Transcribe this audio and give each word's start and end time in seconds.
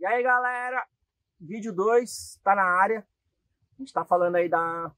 E 0.00 0.06
aí, 0.06 0.22
galera? 0.22 0.86
Vídeo 1.38 1.72
2 1.74 2.40
tá 2.42 2.54
na 2.54 2.64
área. 2.64 3.06
A 3.74 3.82
gente 3.82 3.92
tá 3.92 4.04
falando 4.04 4.36
aí 4.36 4.48
da 4.48 4.90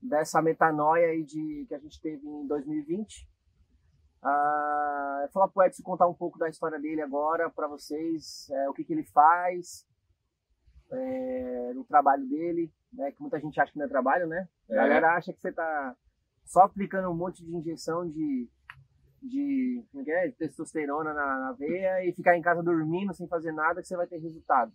dessa 0.00 0.42
metanoia 0.42 1.08
aí 1.08 1.22
de 1.24 1.64
que 1.66 1.74
a 1.74 1.78
gente 1.78 2.00
teve 2.00 2.26
em 2.26 2.46
2020. 2.46 3.26
Ah, 4.22 5.16
eu 5.20 5.24
vou 5.24 5.32
falar 5.32 5.48
pro 5.48 5.62
Edson 5.64 5.82
contar 5.82 6.06
um 6.06 6.14
pouco 6.14 6.38
da 6.38 6.48
história 6.48 6.78
dele 6.78 7.00
agora 7.02 7.48
para 7.50 7.66
vocês, 7.68 8.48
é, 8.50 8.68
o 8.68 8.74
que, 8.74 8.84
que 8.84 8.92
ele 8.92 9.04
faz, 9.04 9.86
é, 10.90 11.72
no 11.74 11.84
trabalho 11.84 12.26
dele, 12.26 12.72
né? 12.92 13.12
Que 13.12 13.20
muita 13.20 13.38
gente 13.40 13.58
acha 13.60 13.72
que 13.72 13.78
não 13.78 13.86
é 13.86 13.88
trabalho, 13.88 14.26
né? 14.26 14.48
A 14.70 14.72
É. 14.72 14.76
galera 14.76 15.14
acha 15.16 15.32
que 15.32 15.40
você 15.40 15.52
tá 15.52 15.96
só 16.44 16.60
aplicando 16.62 17.10
um 17.10 17.14
monte 17.16 17.42
de 17.44 17.54
injeção 17.54 18.08
de, 18.08 18.48
de, 19.24 19.82
é 19.94 20.26
é? 20.26 20.28
de 20.28 20.34
testosterona 20.34 21.14
na, 21.14 21.38
na 21.40 21.52
veia 21.52 22.04
e 22.04 22.12
ficar 22.12 22.36
em 22.36 22.42
casa 22.42 22.62
dormindo 22.62 23.14
sem 23.14 23.26
fazer 23.26 23.52
nada 23.52 23.80
que 23.80 23.88
você 23.88 23.96
vai 23.96 24.06
ter 24.06 24.18
resultado. 24.18 24.72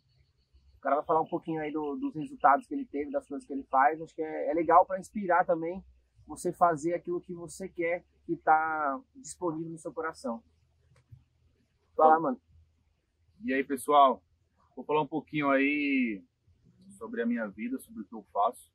O 0.78 0.82
cara 0.82 0.96
vai 0.98 1.06
falar 1.06 1.22
um 1.22 1.28
pouquinho 1.28 1.62
aí 1.62 1.72
do- 1.72 1.96
dos 1.98 2.16
resultados 2.16 2.66
que 2.66 2.74
ele 2.74 2.86
teve, 2.86 3.12
das 3.12 3.28
coisas 3.28 3.46
que 3.46 3.54
ele 3.54 3.64
faz. 3.64 4.02
Acho 4.02 4.16
que 4.16 4.22
é, 4.22 4.50
é 4.50 4.54
legal 4.54 4.86
para 4.86 5.00
inspirar 5.00 5.46
também 5.46 5.84
você 6.26 6.52
fazer 6.52 6.94
aquilo 6.94 7.22
que 7.22 7.34
você 7.34 7.68
quer 7.68 8.04
que 8.26 8.34
está 8.34 9.00
disponível 9.16 9.72
no 9.72 9.78
seu 9.78 9.94
coração. 9.94 10.44
Vai 11.96 12.08
lá, 12.08 12.20
mano. 12.20 12.42
E 13.44 13.54
aí, 13.54 13.64
pessoal, 13.64 14.24
vou 14.76 14.86
falar 14.86 15.02
um 15.02 15.08
pouquinho 15.08 15.50
aí 15.50 16.24
sobre 16.98 17.22
a 17.22 17.26
minha 17.26 17.48
vida, 17.48 17.78
sobre 17.80 18.02
o 18.02 18.06
que 18.06 18.16
eu 18.16 18.26
faço. 18.32 18.72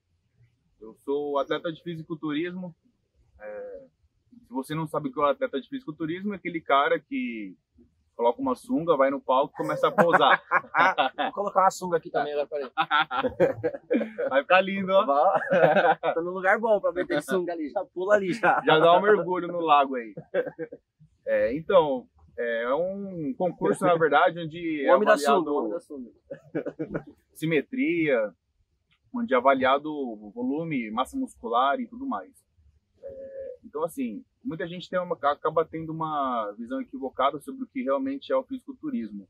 Eu 0.81 0.95
sou 1.05 1.39
atleta 1.39 1.73
de 1.73 1.83
fisiculturismo. 1.83 2.75
É, 3.41 3.87
você 4.55 4.75
não 4.75 4.87
sabe 4.87 5.09
o 5.09 5.13
que 5.13 5.19
é 5.19 5.23
um 5.23 5.27
atleta 5.27 5.61
de 5.61 5.69
fisiculturismo, 5.69 6.33
é 6.33 6.37
aquele 6.37 6.61
cara 6.61 6.99
que 6.99 7.57
coloca 8.17 8.41
uma 8.41 8.55
sunga, 8.55 8.97
vai 8.97 9.11
no 9.11 9.21
palco 9.21 9.53
e 9.55 9.57
começa 9.57 9.89
a 9.89 9.91
pousar. 9.91 10.41
Vou 11.19 11.33
colocar 11.33 11.63
uma 11.63 11.71
sunga 11.71 11.97
aqui 11.97 12.11
também 12.11 12.33
agora, 12.33 12.47
peraí. 12.47 12.71
Vai 14.31 14.43
ficar 14.43 14.61
lindo, 14.61 14.93
ó. 14.93 15.35
Tô 16.15 16.23
num 16.23 16.31
lugar 16.31 16.59
bom 16.59 16.81
pra 16.81 16.93
meter 16.93 17.23
sunga 17.23 17.53
ali, 17.53 17.69
já 17.71 17.85
pula 17.85 18.15
ali 18.15 18.33
já. 18.33 18.63
Já 18.65 18.79
dá 18.79 18.97
um 18.97 19.03
mergulho 19.03 19.49
no 19.49 19.61
lago 19.61 19.97
aí. 19.97 20.15
É, 21.27 21.57
então, 21.57 22.07
é 22.39 22.73
um 22.75 23.35
concurso, 23.37 23.85
na 23.85 23.97
verdade, 23.97 24.39
onde 24.39 24.87
O 24.89 25.03
é 25.03 25.05
da 25.05 25.19
sunga, 25.19 25.51
o 25.51 25.57
homem 25.57 25.71
da 25.73 25.81
sunga. 25.81 26.11
simetria, 27.33 28.33
onde 29.13 29.35
é 29.35 29.37
avaliado 29.37 29.93
o 29.93 30.31
volume, 30.31 30.91
massa 30.91 31.17
muscular 31.17 31.81
e 31.81 31.87
tudo 31.87 32.07
mais. 32.07 32.44
É, 33.05 33.57
então, 33.65 33.83
assim, 33.85 34.25
muita 34.43 34.67
gente 34.67 34.89
tem 34.89 34.99
uma, 34.99 35.17
acaba 35.23 35.65
tendo 35.65 35.93
uma 35.93 36.53
visão 36.53 36.81
equivocada 36.81 37.39
sobre 37.41 37.65
o 37.65 37.67
que 37.67 37.83
realmente 37.83 38.33
é 38.33 38.37
o 38.37 38.45
fisiculturismo. 38.45 39.29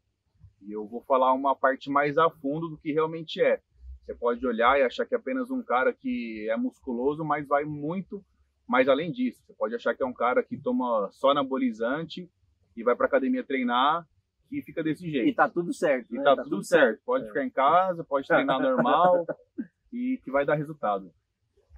E 0.63 0.73
eu 0.73 0.87
vou 0.87 1.03
falar 1.03 1.33
uma 1.33 1.55
parte 1.55 1.91
mais 1.91 2.17
a 2.17 2.31
fundo 2.31 2.69
do 2.69 2.79
que 2.79 2.93
realmente 2.93 3.41
é. 3.43 3.61
Você 4.05 4.15
pode 4.15 4.47
olhar 4.47 4.79
e 4.79 4.83
achar 4.83 5.07
que 5.07 5.15
é 5.15 5.19
apenas 5.19 5.51
um 5.51 5.63
cara 5.63 5.93
que 5.93 6.49
é 6.51 6.57
musculoso, 6.57 7.25
mas 7.25 7.47
vai 7.47 7.65
muito 7.65 8.25
mais 8.67 8.89
além 8.89 9.11
disso. 9.11 9.43
Você 9.47 9.53
pode 9.55 9.75
achar 9.75 9.95
que 9.95 10.03
é 10.03 10.07
um 10.07 10.13
cara 10.13 10.43
que 10.43 10.57
toma 10.57 11.09
só 11.13 11.31
anabolizante 11.31 12.31
e 12.77 12.83
vai 12.83 12.95
para 12.95 13.07
academia 13.07 13.45
treinar 13.45 14.07
e 14.51 14.63
fica 14.63 14.83
desse 14.83 15.11
jeito. 15.11 15.29
E 15.29 15.35
tá 15.35 15.49
tudo 15.49 15.73
certo. 15.73 16.15
E 16.15 16.19
né? 16.19 16.25
tá, 16.25 16.37
tudo, 16.43 16.63
certo. 16.63 17.01
Pode 17.05 17.25
É. 17.25 17.29
ficar 17.29 17.45
em 17.45 17.51
casa, 17.51 18.05
pode 18.05 18.27
treinar 18.27 18.61
normal 18.61 19.27
e 19.93 20.21
que 20.23 20.31
vai 20.31 20.45
dar 20.45 20.55
resultado. 20.55 21.11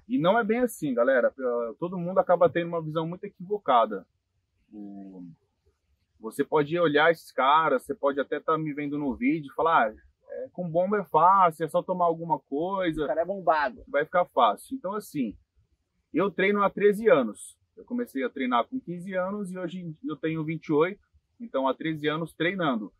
E 0.07 0.17
não 0.17 0.37
é 0.39 0.43
bem 0.43 0.59
assim, 0.59 0.93
galera. 0.93 1.33
Todo 1.79 1.97
mundo 1.97 2.19
acaba 2.19 2.49
tendo 2.49 2.67
uma 2.69 2.81
visão 2.81 3.05
muito 3.07 3.23
equivocada. 3.25 4.05
O- 4.71 5.23
Você 6.19 6.43
pode 6.43 6.77
olhar 6.79 7.11
esses 7.11 7.31
caras, 7.31 7.83
você 7.83 7.93
pode 7.93 8.19
até 8.19 8.37
estar 8.37 8.57
me 8.57 8.73
vendo 8.73 8.97
no 8.97 9.13
vídeo 9.15 9.51
e 9.51 9.55
falar, 9.55 9.89
ah, 9.89 9.95
é, 10.29 10.49
com 10.51 10.67
bomba 10.67 10.97
é 10.99 11.03
fácil, 11.03 11.63
é 11.65 11.67
só 11.69 11.83
tomar 11.83 12.05
alguma 12.05 12.35
O 12.35 12.39
coisa, 12.39 13.05
cara 13.05 13.21
é 13.21 13.25
bombado. 13.25 13.83
vai 13.87 14.03
ficar 14.03 14.25
fácil. 14.25 14.75
Então, 14.75 14.93
assim, 14.93 15.37
eu 16.13 16.31
treino 16.31 16.63
há 16.63 16.69
13 16.71 17.07
anos. 17.07 17.55
Eu 17.75 17.85
comecei 17.85 18.23
a 18.23 18.29
treinar 18.29 18.65
com 18.65 18.79
15 18.79 19.13
anos 19.13 19.51
e 19.51 19.57
hoje 19.59 19.95
eu 20.03 20.15
tenho 20.15 20.43
28, 20.43 20.99
então 21.39 21.67
há 21.67 21.73
13 21.75 22.07
anos 22.07 22.33
treinando 22.33 22.91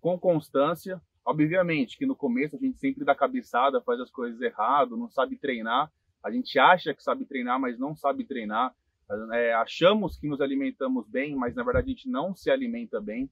com 0.00 0.16
constância. 0.18 1.02
Obviamente 1.24 1.98
que 1.98 2.06
no 2.06 2.14
começo 2.14 2.54
a 2.54 2.58
gente 2.60 2.78
sempre 2.78 3.04
dá 3.04 3.14
cabeçada, 3.16 3.80
faz 3.82 3.98
as 4.00 4.10
coisas 4.10 4.40
errado, 4.40 4.96
não 4.96 5.10
sabe 5.10 5.36
treinar. 5.36 5.90
A 6.22 6.30
gente 6.30 6.58
acha 6.58 6.94
que 6.94 7.02
sabe 7.02 7.24
treinar, 7.24 7.58
mas 7.58 7.78
não 7.78 7.96
sabe 7.96 8.24
treinar. 8.24 8.74
É, 9.32 9.52
achamos 9.54 10.16
que 10.18 10.28
nos 10.28 10.40
alimentamos 10.40 11.08
bem, 11.08 11.34
mas 11.34 11.54
na 11.54 11.64
verdade 11.64 11.86
a 11.86 11.94
gente 11.94 12.08
não 12.08 12.34
se 12.34 12.50
alimenta 12.50 13.00
bem. 13.00 13.30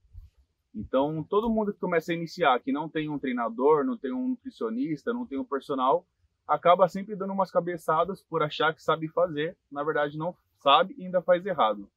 Então, 0.75 1.23
todo 1.23 1.49
mundo 1.49 1.73
que 1.73 1.79
começa 1.79 2.11
a 2.11 2.15
iniciar, 2.15 2.59
que 2.59 2.71
não 2.71 2.89
tem 2.89 3.09
um 3.09 3.17
treinador, 3.17 3.83
não 3.83 3.97
tem 3.97 4.11
um 4.11 4.29
nutricionista, 4.29 5.13
não 5.13 5.25
tem 5.25 5.39
um 5.39 5.43
personal, 5.43 6.05
acaba 6.47 6.87
sempre 6.87 7.15
dando 7.15 7.33
umas 7.33 7.51
cabeçadas 7.51 8.21
por 8.21 8.43
achar 8.43 8.73
que 8.73 8.83
sabe 8.83 9.07
fazer, 9.07 9.55
na 9.71 9.83
verdade 9.83 10.17
não 10.17 10.35
sabe 10.59 10.95
e 10.97 11.05
ainda 11.05 11.21
faz 11.21 11.45
errado. 11.45 11.89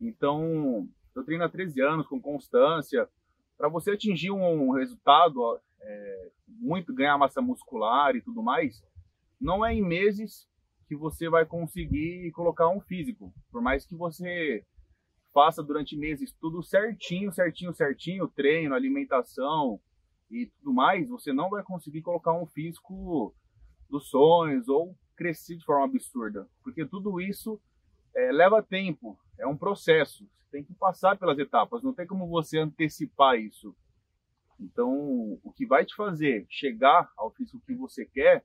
Então, 0.00 0.88
eu 1.14 1.24
treino 1.24 1.44
há 1.44 1.48
13 1.48 1.80
anos 1.80 2.06
com 2.06 2.20
constância. 2.20 3.08
Para 3.56 3.68
você 3.68 3.92
atingir 3.92 4.30
um 4.30 4.70
resultado, 4.72 5.58
é, 5.80 6.30
muito 6.48 6.94
ganhar 6.94 7.16
massa 7.16 7.40
muscular 7.40 8.14
e 8.14 8.20
tudo 8.20 8.42
mais, 8.42 8.82
não 9.40 9.64
é 9.64 9.74
em 9.74 9.82
meses 9.82 10.48
que 10.88 10.96
você 10.96 11.28
vai 11.28 11.44
conseguir 11.44 12.30
colocar 12.32 12.68
um 12.68 12.80
físico. 12.80 13.32
Por 13.50 13.60
mais 13.60 13.84
que 13.84 13.94
você 13.94 14.64
faça 15.32 15.62
durante 15.62 15.96
meses 15.96 16.32
tudo 16.40 16.62
certinho, 16.62 17.32
certinho, 17.32 17.74
certinho, 17.74 18.28
treino, 18.28 18.74
alimentação 18.74 19.80
e 20.30 20.46
tudo 20.46 20.72
mais, 20.72 21.08
você 21.08 21.32
não 21.32 21.50
vai 21.50 21.62
conseguir 21.62 22.02
colocar 22.02 22.32
um 22.32 22.46
físico 22.46 23.34
dos 23.88 24.08
sonhos 24.08 24.68
ou 24.68 24.96
crescer 25.16 25.56
de 25.56 25.64
forma 25.64 25.84
absurda, 25.84 26.48
porque 26.62 26.84
tudo 26.84 27.20
isso 27.20 27.60
é, 28.14 28.32
leva 28.32 28.62
tempo, 28.62 29.18
é 29.38 29.46
um 29.46 29.56
processo, 29.56 30.28
você 30.36 30.50
tem 30.50 30.64
que 30.64 30.74
passar 30.74 31.18
pelas 31.18 31.38
etapas, 31.38 31.82
não 31.82 31.94
tem 31.94 32.06
como 32.06 32.26
você 32.28 32.58
antecipar 32.58 33.38
isso. 33.38 33.74
Então, 34.58 35.38
o 35.44 35.52
que 35.54 35.66
vai 35.66 35.84
te 35.84 35.94
fazer 35.94 36.46
chegar 36.48 37.10
ao 37.16 37.30
físico 37.30 37.62
que 37.66 37.74
você 37.74 38.04
quer 38.06 38.44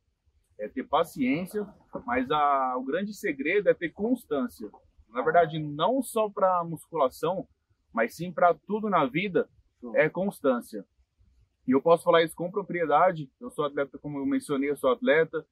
é 0.61 0.67
ter 0.67 0.83
paciência, 0.83 1.67
mas 2.05 2.29
a, 2.29 2.77
o 2.77 2.83
grande 2.83 3.13
segredo 3.15 3.67
é 3.67 3.73
ter 3.73 3.89
constância. 3.89 4.69
Na 5.09 5.23
verdade, 5.23 5.57
não 5.57 6.03
só 6.03 6.29
para 6.29 6.63
musculação, 6.63 7.47
mas 7.91 8.15
sim 8.15 8.31
para 8.31 8.53
tudo 8.53 8.87
na 8.87 9.05
vida, 9.07 9.49
é 9.95 10.07
constância. 10.07 10.85
E 11.67 11.71
eu 11.71 11.81
posso 11.81 12.03
falar 12.03 12.23
isso 12.23 12.35
com 12.35 12.51
propriedade. 12.51 13.29
Eu 13.39 13.49
sou 13.49 13.65
atleta, 13.65 13.97
como 13.97 14.19
eu 14.19 14.25
mencionei, 14.25 14.69
eu 14.69 14.77
sou 14.77 14.91
atleta. 14.91 15.43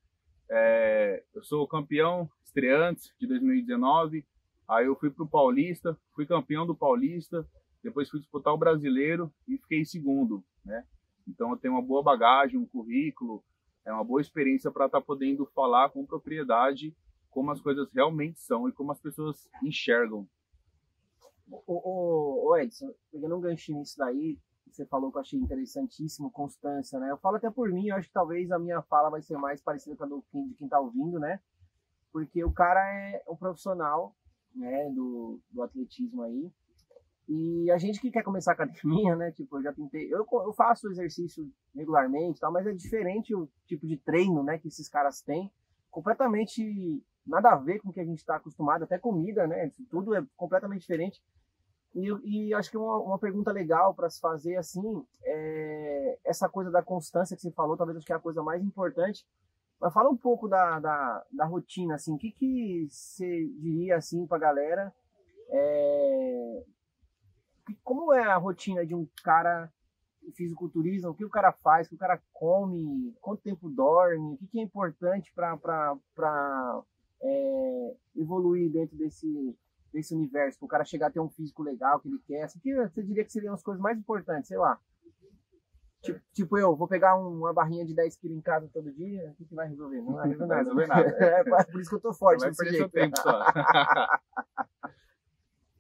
É, 0.50 1.24
eu 1.34 1.44
sou 1.44 1.68
campeão 1.68 2.30
estreante 2.46 3.12
de 3.20 3.28
2019. 3.28 4.24
Aí 4.68 4.86
eu 4.86 4.96
fui 4.96 5.10
para 5.10 5.24
o 5.26 5.30
Paulista, 5.30 5.98
fui 6.14 6.28
campeão 6.28 6.68
do 6.68 6.76
Paulista. 6.76 7.46
Depois 7.84 8.10
fui 8.10 8.20
disputar 8.20 8.54
o 8.54 8.58
Brasileiro 8.58 9.34
e 9.48 9.58
fiquei 9.58 9.84
segundo, 9.86 10.44
né? 10.64 10.86
Então 11.28 11.50
eu 11.52 11.58
tenho 11.58 11.74
uma 11.74 11.82
boa 11.82 12.04
bagagem, 12.04 12.60
um 12.60 12.66
currículo, 12.66 13.44
é 13.86 13.92
uma 13.92 14.04
boa 14.04 14.22
experiência 14.22 14.72
para 14.72 14.86
estar 14.86 15.02
podendo 15.02 15.46
falar 15.48 15.90
com 15.90 16.06
propriedade 16.06 16.96
como 17.30 17.52
as 17.52 17.62
coisas 17.62 17.92
realmente 17.94 18.40
são 18.40 18.68
e 18.68 18.72
como 18.72 18.92
as 18.92 19.00
pessoas 19.00 19.50
enxergam. 19.64 20.28
Ô, 21.66 22.50
ô 22.50 22.58
Edson, 22.58 22.94
pegando 23.12 23.36
um 23.36 23.42
ganchinho 23.42 23.80
nisso 23.80 23.98
daí, 23.98 24.38
você 24.72 24.86
falou 24.86 25.12
que 25.12 25.18
eu 25.18 25.22
achei 25.22 25.40
interessantíssimo, 25.40 26.32
constância, 26.32 27.00
né? 27.00 27.10
Eu 27.10 27.18
falo 27.18 27.38
até 27.38 27.50
por 27.50 27.72
mim, 27.72 27.88
eu 27.88 27.96
acho 27.96 28.08
que 28.08 28.14
talvez 28.14 28.52
a 28.52 28.60
minha 28.60 28.82
fala 28.84 29.10
vai 29.10 29.22
ser 29.22 29.38
mais 29.38 29.62
parecida 29.62 29.96
com 29.96 30.04
a 30.04 30.08
do, 30.08 30.24
de 30.32 30.54
quem 30.56 30.68
tá 30.68 30.80
ouvindo, 30.80 31.20
né? 31.20 31.40
Porque 32.12 32.44
o 32.44 32.52
cara 32.52 32.80
é 32.80 33.24
um 33.28 33.36
profissional, 33.36 34.16
né, 34.54 34.90
do, 34.92 35.40
do 35.52 35.62
atletismo 35.62 36.24
aí. 36.24 36.52
E 37.32 37.70
a 37.70 37.78
gente 37.78 38.02
que 38.02 38.10
quer 38.10 38.24
começar 38.24 38.52
a 38.52 38.54
academia, 38.56 39.16
né? 39.16 39.32
Tipo, 39.32 39.60
eu 39.60 39.62
já 39.62 39.72
tentei. 39.72 40.12
Eu, 40.12 40.26
eu 40.32 40.52
faço 40.52 40.90
exercício 40.90 41.48
regularmente 41.76 42.40
tal, 42.40 42.52
mas 42.52 42.66
é 42.66 42.72
diferente 42.72 43.36
o 43.36 43.48
tipo 43.68 43.86
de 43.86 43.98
treino, 43.98 44.42
né, 44.42 44.58
que 44.58 44.68
esses 44.68 44.90
caras 44.90 45.22
têm. 45.22 45.52
Completamente 45.92 47.04
nada 47.28 47.52
a 47.52 47.56
ver 47.56 47.80
com 47.80 47.90
o 47.90 47.94
que 47.94 48.00
a 48.00 48.06
gente 48.06 48.18
está 48.18 48.38
acostumado, 48.38 48.84
até 48.84 48.98
comida, 48.98 49.46
né? 49.46 49.72
Tudo 49.92 50.16
é 50.16 50.26
completamente 50.36 50.82
diferente. 50.82 51.22
E, 51.94 52.48
e 52.48 52.54
acho 52.56 52.72
que 52.72 52.78
uma, 52.78 52.98
uma 52.98 53.20
pergunta 53.20 53.52
legal 53.52 53.94
para 53.94 54.10
se 54.10 54.20
fazer 54.20 54.56
assim 54.56 55.06
é 55.24 56.18
essa 56.26 56.50
coisa 56.50 56.72
da 56.72 56.82
constância 56.82 57.36
que 57.36 57.44
você 57.44 57.52
falou, 57.52 57.78
talvez 57.78 57.98
acho 57.98 58.08
que 58.08 58.14
é 58.14 58.16
a 58.16 58.20
coisa 58.20 58.42
mais 58.42 58.64
importante. 58.64 59.24
Mas 59.80 59.94
fala 59.94 60.10
um 60.10 60.18
pouco 60.18 60.48
da, 60.48 60.80
da, 60.80 61.26
da 61.32 61.46
rotina, 61.46 61.94
assim, 61.94 62.12
o 62.14 62.18
que, 62.18 62.32
que 62.32 62.88
você 62.90 63.46
diria 63.60 63.98
assim 63.98 64.26
para 64.26 64.38
a 64.38 64.42
galera? 64.42 64.94
É, 65.52 66.64
como 67.84 68.14
é 68.14 68.24
a 68.24 68.38
rotina 68.38 68.86
de 68.86 68.96
um 68.96 69.08
cara 69.24 69.72
em 70.24 70.32
fisiculturismo? 70.32 71.10
O 71.10 71.16
que 71.16 71.26
o 71.26 71.30
cara 71.30 71.52
faz? 71.52 71.88
O 71.88 71.90
que 71.90 71.96
o 71.96 72.00
cara 72.00 72.22
come? 72.34 73.16
Quanto 73.22 73.42
tempo 73.42 73.70
dorme? 73.70 74.34
O 74.34 74.38
que, 74.38 74.48
que 74.48 74.60
é 74.60 74.64
importante 74.64 75.32
para 75.34 75.98
é, 77.22 77.96
evoluir 78.16 78.72
dentro 78.72 78.98
desse, 78.98 79.58
desse 79.92 80.14
universo? 80.14 80.60
Para 80.60 80.66
o 80.66 80.70
cara 80.70 80.86
chegar 80.86 81.08
a 81.08 81.12
ter 81.12 81.20
um 81.20 81.30
físico 81.30 81.64
legal 81.64 82.00
que 82.00 82.08
ele 82.08 82.20
quer? 82.28 82.44
Assim, 82.44 82.60
que 82.60 82.76
você 82.76 83.04
diria 83.04 83.24
que 83.24 83.32
seriam 83.32 83.54
as 83.54 83.64
coisas 83.64 83.82
mais 83.82 83.98
importantes, 83.98 84.48
sei 84.48 84.58
lá. 84.58 84.80
É, 86.08 86.20
Tipo 86.34 86.58
eu, 86.58 86.76
vou 86.76 86.88
pegar 86.88 87.18
uma 87.18 87.54
barrinha 87.54 87.86
de 87.86 87.94
10 87.94 88.16
quilos 88.18 88.38
em 88.38 88.42
casa 88.42 88.70
todo 88.74 88.92
dia, 88.94 89.32
o 89.32 89.36
que, 89.36 89.46
que 89.46 89.56
vai 89.56 89.68
resolver? 89.68 90.02
Não 90.02 90.14
vai 90.14 90.30
resolver 90.30 90.48
nada. 90.48 90.64
Não 90.64 90.76
vai 90.76 90.86
resolver 90.86 91.18
nada. 91.20 91.26
é 91.60 91.64
por 91.66 91.82
isso 91.82 91.90
que 91.90 91.96
eu 91.98 92.02
tô 92.02 92.14
forte 92.14 92.40
vai 92.40 92.50
desse 92.50 92.64
perder 92.64 92.78
jeito. 92.78 92.92
seu 92.92 93.02
tempo 93.02 93.18
só. 93.18 93.46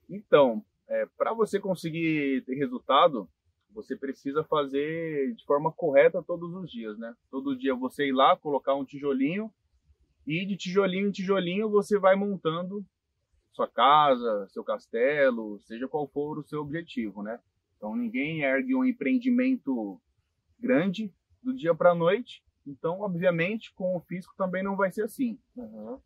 então, 0.09 0.65
é, 0.89 1.05
para 1.17 1.33
você 1.33 1.59
conseguir 1.59 2.43
ter 2.45 2.55
resultado, 2.55 3.29
você 3.71 3.95
precisa 3.95 4.43
fazer 4.43 5.33
de 5.35 5.45
forma 5.45 5.71
correta 5.71 6.23
todos 6.23 6.53
os 6.55 6.69
dias, 6.69 6.97
né? 6.97 7.15
Todo 7.29 7.55
dia 7.55 7.75
você 7.75 8.07
ir 8.07 8.11
lá, 8.11 8.35
colocar 8.35 8.73
um 8.75 8.83
tijolinho 8.83 9.51
e 10.25 10.45
de 10.45 10.57
tijolinho 10.57 11.07
em 11.07 11.11
tijolinho 11.11 11.69
você 11.69 11.97
vai 11.99 12.15
montando 12.15 12.83
sua 13.53 13.67
casa, 13.67 14.47
seu 14.49 14.63
castelo, 14.63 15.59
seja 15.61 15.87
qual 15.87 16.07
for 16.07 16.39
o 16.39 16.43
seu 16.43 16.61
objetivo, 16.61 17.21
né? 17.21 17.39
Então 17.77 17.95
ninguém 17.95 18.41
ergue 18.41 18.75
um 18.75 18.83
empreendimento 18.83 20.01
grande 20.59 21.13
do 21.41 21.53
dia 21.53 21.73
para 21.75 21.91
a 21.91 21.95
noite. 21.95 22.43
Então, 22.65 23.01
obviamente, 23.01 23.73
com 23.73 23.95
o 23.95 24.01
físico 24.01 24.33
também 24.37 24.63
não 24.63 24.75
vai 24.75 24.91
ser 24.91 25.03
assim. 25.03 25.39
Uhum. 25.55 25.99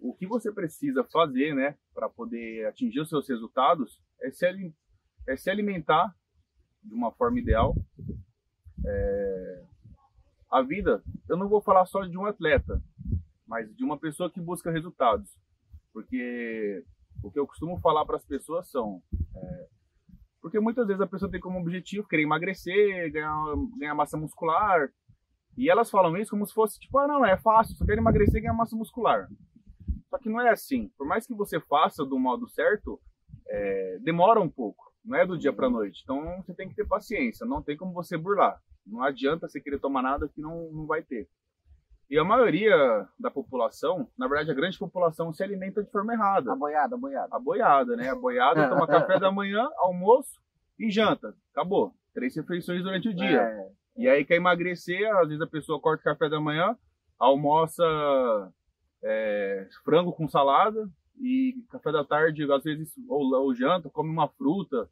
O 0.00 0.14
que 0.14 0.26
você 0.26 0.50
precisa 0.50 1.04
fazer, 1.04 1.54
né, 1.54 1.76
para 1.94 2.08
poder 2.08 2.66
atingir 2.66 3.00
os 3.00 3.08
seus 3.08 3.28
resultados, 3.28 4.00
é 4.22 4.30
se, 4.30 4.46
é 5.28 5.36
se 5.36 5.50
alimentar 5.50 6.14
de 6.82 6.94
uma 6.94 7.12
forma 7.12 7.38
ideal. 7.38 7.74
É... 8.84 9.64
A 10.50 10.62
vida, 10.62 11.02
eu 11.28 11.36
não 11.36 11.48
vou 11.48 11.60
falar 11.60 11.86
só 11.86 12.04
de 12.04 12.16
um 12.18 12.24
atleta, 12.24 12.82
mas 13.46 13.72
de 13.76 13.84
uma 13.84 13.98
pessoa 13.98 14.30
que 14.30 14.40
busca 14.40 14.70
resultados. 14.70 15.30
Porque 15.92 16.84
o 17.22 17.30
que 17.30 17.38
eu 17.38 17.46
costumo 17.46 17.78
falar 17.80 18.04
para 18.04 18.16
as 18.16 18.24
pessoas 18.24 18.68
são. 18.70 19.02
É... 19.36 19.68
Porque 20.40 20.58
muitas 20.58 20.86
vezes 20.86 21.02
a 21.02 21.06
pessoa 21.06 21.30
tem 21.30 21.40
como 21.40 21.60
objetivo 21.60 22.08
querer 22.08 22.22
emagrecer, 22.22 23.12
ganhar, 23.12 23.36
ganhar 23.78 23.94
massa 23.94 24.16
muscular. 24.16 24.90
E 25.56 25.68
elas 25.68 25.90
falam 25.90 26.16
isso 26.16 26.30
como 26.30 26.46
se 26.46 26.54
fosse 26.54 26.80
tipo, 26.80 26.96
ah, 26.98 27.06
não, 27.06 27.24
é 27.24 27.36
fácil, 27.36 27.76
só 27.76 27.84
quero 27.84 28.00
emagrecer 28.00 28.38
e 28.38 28.40
ganhar 28.40 28.54
massa 28.54 28.74
muscular. 28.74 29.28
Que 30.22 30.28
não 30.28 30.40
é 30.40 30.50
assim. 30.50 30.90
Por 30.96 31.06
mais 31.06 31.26
que 31.26 31.34
você 31.34 31.58
faça 31.60 32.04
do 32.04 32.18
modo 32.18 32.48
certo, 32.48 33.00
é... 33.48 33.98
demora 34.00 34.40
um 34.40 34.48
pouco. 34.48 34.90
Não 35.04 35.18
é 35.18 35.26
do 35.26 35.38
dia 35.38 35.52
para 35.52 35.70
noite. 35.70 36.00
Então 36.02 36.42
você 36.42 36.54
tem 36.54 36.68
que 36.68 36.74
ter 36.74 36.86
paciência. 36.86 37.46
Não 37.46 37.62
tem 37.62 37.76
como 37.76 37.92
você 37.92 38.16
burlar. 38.16 38.60
Não 38.86 39.02
adianta 39.02 39.48
você 39.48 39.60
querer 39.60 39.78
tomar 39.78 40.02
nada 40.02 40.28
que 40.28 40.40
não, 40.40 40.70
não 40.72 40.86
vai 40.86 41.02
ter. 41.02 41.28
E 42.10 42.18
a 42.18 42.24
maioria 42.24 42.76
da 43.18 43.30
população, 43.30 44.08
na 44.18 44.26
verdade 44.26 44.50
a 44.50 44.54
grande 44.54 44.76
população, 44.76 45.32
se 45.32 45.44
alimenta 45.44 45.80
de 45.80 45.90
forma 45.92 46.12
errada. 46.12 46.52
A 46.52 46.56
boiada, 46.56 46.96
a 46.96 46.98
boiada. 46.98 47.36
A 47.36 47.38
boiada, 47.38 47.96
né? 47.96 48.08
A 48.08 48.16
boiada 48.16 48.68
toma 48.68 48.84
café 48.88 49.20
da 49.20 49.30
manhã, 49.30 49.70
almoço 49.76 50.40
e 50.76 50.90
janta. 50.90 51.36
Acabou. 51.52 51.94
Três 52.12 52.34
refeições 52.34 52.82
durante 52.82 53.08
o 53.08 53.14
dia. 53.14 53.40
É, 53.40 53.68
E 53.96 54.08
aí 54.08 54.24
quer 54.24 54.34
emagrecer, 54.34 55.08
às 55.18 55.28
vezes 55.28 55.40
a 55.40 55.46
pessoa 55.46 55.80
corta 55.80 56.00
o 56.00 56.04
café 56.04 56.28
da 56.28 56.40
manhã, 56.40 56.76
almoça 57.16 57.84
é, 59.02 59.68
frango 59.84 60.12
com 60.12 60.28
salada 60.28 60.88
e 61.20 61.64
café 61.70 61.92
da 61.92 62.04
tarde, 62.04 62.50
às 62.50 62.64
vezes, 62.64 62.94
ou, 63.08 63.32
ou 63.34 63.54
janta, 63.54 63.90
come 63.90 64.10
uma 64.10 64.28
fruta, 64.28 64.88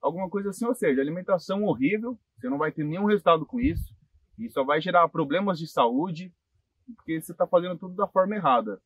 alguma 0.00 0.28
coisa 0.28 0.50
assim. 0.50 0.66
Ou 0.66 0.74
seja, 0.74 1.00
alimentação 1.00 1.64
horrível, 1.64 2.18
você 2.36 2.48
não 2.48 2.58
vai 2.58 2.72
ter 2.72 2.84
nenhum 2.84 3.04
resultado 3.04 3.46
com 3.46 3.60
isso. 3.60 3.94
E 4.38 4.48
só 4.50 4.64
vai 4.64 4.80
gerar 4.80 5.08
problemas 5.08 5.58
de 5.58 5.66
saúde, 5.66 6.32
porque 6.96 7.20
você 7.20 7.32
está 7.32 7.46
fazendo 7.46 7.76
tudo 7.76 7.94
da 7.94 8.06
forma 8.06 8.36
errada. 8.36 8.80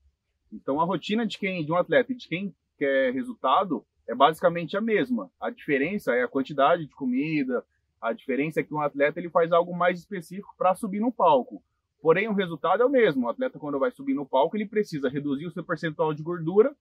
Então 0.53 0.81
a 0.81 0.85
rotina 0.85 1.27
de 1.27 1.39
quem, 1.39 1.65
de 1.65 1.73
um 1.73 1.77
atleta 1.77 2.13
e 2.13 2.17
de 2.17 2.29
quem 2.29 2.55
quer 2.79 3.13
resultado 3.13 3.85
é 4.07 4.15
basicamente 4.15 4.77
a 4.77 4.81
mesma. 4.81 5.31
A 5.41 5.51
diferença 5.51 6.15
é 6.15 6.23
a 6.23 6.29
quantidade 6.29 6.87
de 6.87 6.95
comida, 6.95 7.65
a 8.01 8.13
diferença 8.13 8.61
é 8.61 8.63
que 8.63 8.75
um 8.75 8.81
atleta 8.81 9.21
ele 9.21 9.31
faz 9.31 9.53
algo 9.53 9.75
mais 9.75 9.99
específico 9.99 10.55
para 10.59 10.75
subir 10.75 11.01
no 11.01 11.13
palco. 11.13 11.63
Porém, 12.03 12.29
o 12.29 12.35
resultado 12.35 12.83
é 12.83 12.85
o 12.85 12.91
mesmo. 12.91 13.27
O 13.27 13.29
atleta, 13.31 13.61
quando 13.61 13.79
vai 13.79 13.93
subir 13.93 14.13
no 14.13 14.27
palco, 14.27 14.57
ele 14.57 14.67
precisa 14.67 15.09
reduzir 15.09 15.47
o 15.47 15.53
seu 15.53 15.63
percentual 15.63 16.13
de 16.13 16.21
gordura 16.21 16.75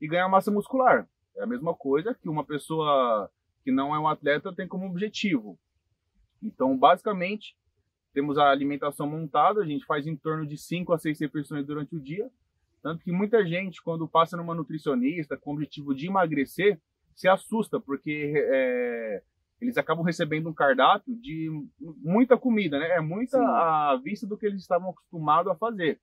e 0.00 0.06
ganhar 0.06 0.28
massa 0.28 0.48
muscular. 0.48 1.08
É 1.36 1.42
a 1.42 1.46
mesma 1.46 1.74
coisa 1.74 2.14
que 2.14 2.28
uma 2.28 2.44
pessoa 2.44 3.28
que 3.64 3.72
não 3.72 3.92
é 3.92 3.98
um 3.98 4.06
atleta 4.06 4.54
tem 4.54 4.68
como 4.68 4.86
objetivo. 4.86 5.58
Então, 6.40 6.78
basicamente, 6.78 7.56
temos 8.14 8.38
a 8.38 8.48
alimentação 8.48 9.08
montada, 9.08 9.60
a 9.60 9.66
gente 9.66 9.84
faz 9.84 10.06
em 10.06 10.16
torno 10.16 10.46
de 10.46 10.56
5 10.56 10.92
a 10.92 10.98
6 10.98 11.18
refeições 11.18 11.66
durante 11.66 11.96
o 11.96 12.00
dia. 12.00 12.30
Tanto 12.80 13.04
que 13.04 13.10
muita 13.10 13.44
gente, 13.44 13.82
quando 13.82 14.08
passa 14.08 14.36
numa 14.36 14.54
nutricionista 14.54 15.36
com 15.36 15.50
o 15.50 15.54
objetivo 15.54 15.92
de 15.92 16.06
emagrecer, 16.06 16.80
se 17.16 17.26
assusta, 17.26 17.80
porque 17.80 18.32
é, 18.36 19.22
eles 19.60 19.76
acabam 19.76 20.04
recebendo 20.04 20.48
um 20.48 20.54
cardápio 20.54 21.14
de 21.20 21.50
muita 21.78 22.36
comida, 22.36 22.78
né? 22.78 22.96
É 22.96 23.00
muita 23.00 23.38
Sim. 23.38 23.44
à 23.44 24.00
vista 24.02 24.26
do 24.26 24.36
que 24.36 24.46
eles 24.46 24.62
estavam 24.62 24.90
acostumados 24.90 25.52
a 25.52 25.56
fazer. 25.56 26.00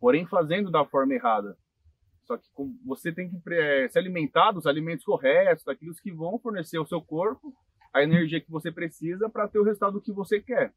Porém, 0.00 0.26
fazendo 0.26 0.70
da 0.70 0.84
forma 0.84 1.14
errada. 1.14 1.56
Só 2.24 2.36
que 2.36 2.44
você 2.84 3.12
tem 3.12 3.30
que 3.30 3.54
é, 3.54 3.88
se 3.88 3.98
alimentar 3.98 4.50
dos 4.50 4.66
alimentos 4.66 5.04
corretos, 5.04 5.64
daqueles 5.64 6.00
que 6.00 6.12
vão 6.12 6.38
fornecer 6.40 6.76
ao 6.76 6.86
seu 6.86 7.00
corpo 7.00 7.54
a 7.94 8.02
energia 8.02 8.40
que 8.40 8.50
você 8.50 8.72
precisa 8.72 9.30
para 9.30 9.48
ter 9.48 9.60
o 9.60 9.64
resultado 9.64 10.00
que 10.00 10.12
você 10.12 10.40
quer. 10.40 10.74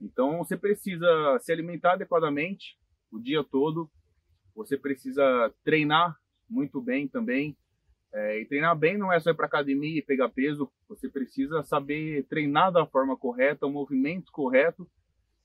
Então, 0.00 0.38
você 0.38 0.56
precisa 0.56 1.38
se 1.40 1.52
alimentar 1.52 1.92
adequadamente 1.92 2.78
o 3.12 3.20
dia 3.20 3.44
todo. 3.44 3.90
Você 4.56 4.78
precisa 4.78 5.52
treinar 5.62 6.16
muito 6.48 6.80
bem 6.80 7.06
também. 7.06 7.56
É, 8.12 8.40
e 8.40 8.46
treinar 8.46 8.76
bem 8.76 8.98
não 8.98 9.12
é 9.12 9.20
só 9.20 9.30
ir 9.30 9.34
para 9.34 9.46
academia 9.46 9.98
e 9.98 10.02
pegar 10.02 10.28
peso. 10.28 10.70
Você 10.88 11.08
precisa 11.08 11.62
saber 11.62 12.24
treinar 12.24 12.72
da 12.72 12.84
forma 12.84 13.16
correta, 13.16 13.66
o 13.66 13.70
movimento 13.70 14.32
correto. 14.32 14.88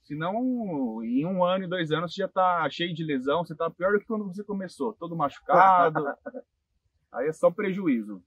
Senão, 0.02 1.02
em 1.02 1.26
um 1.26 1.44
ano 1.44 1.64
e 1.64 1.68
dois 1.68 1.90
anos, 1.90 2.12
você 2.12 2.22
já 2.22 2.26
está 2.26 2.68
cheio 2.70 2.94
de 2.94 3.04
lesão. 3.04 3.44
Você 3.44 3.52
está 3.52 3.70
pior 3.70 3.92
do 3.92 4.00
que 4.00 4.06
quando 4.06 4.26
você 4.26 4.42
começou, 4.42 4.92
todo 4.94 5.16
machucado. 5.16 6.04
Aí 7.12 7.28
é 7.28 7.32
só 7.32 7.50
prejuízo. 7.50 8.22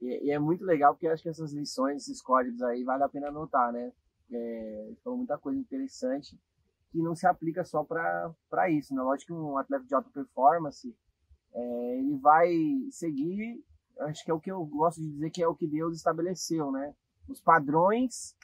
E, 0.00 0.26
e 0.26 0.30
é 0.30 0.38
muito 0.38 0.64
legal 0.64 0.94
porque 0.94 1.08
acho 1.08 1.22
que 1.22 1.28
essas 1.28 1.52
lições, 1.52 2.02
esses 2.02 2.20
códigos 2.20 2.60
aí, 2.62 2.84
vale 2.84 3.02
a 3.02 3.08
pena 3.08 3.28
anotar, 3.28 3.72
né? 3.72 3.92
É, 4.30 4.92
muita 5.06 5.38
coisa 5.38 5.58
interessante 5.58 6.38
que 6.90 7.02
não 7.02 7.14
se 7.14 7.26
aplica 7.26 7.64
só 7.64 7.84
para 7.84 8.70
isso, 8.70 8.94
né? 8.94 9.02
Lógico 9.02 9.32
que 9.32 9.38
um 9.38 9.56
atleta 9.56 9.84
de 9.84 9.94
alta 9.94 10.10
performance, 10.10 10.94
é, 11.54 11.98
ele 11.98 12.16
vai 12.16 12.50
seguir, 12.90 13.64
acho 14.00 14.24
que 14.24 14.30
é 14.30 14.34
o 14.34 14.40
que 14.40 14.50
eu 14.50 14.64
gosto 14.64 15.00
de 15.00 15.10
dizer 15.10 15.30
que 15.30 15.42
é 15.42 15.48
o 15.48 15.54
que 15.54 15.66
Deus 15.66 15.96
estabeleceu, 15.96 16.70
né? 16.70 16.94
Os 17.28 17.40
padrões 17.40 18.36